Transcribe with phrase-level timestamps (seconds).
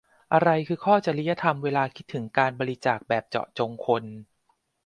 [0.33, 4.03] อะไรคือข้อจริยธรรมเวลาคิดถึงการบริจาคแบบเจาะจงคน